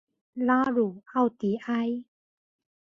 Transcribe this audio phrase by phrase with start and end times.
[0.33, 2.03] 拉鲁奥迪埃。